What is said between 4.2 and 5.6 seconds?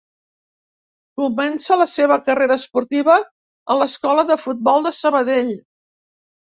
de Futbol de Sabadell.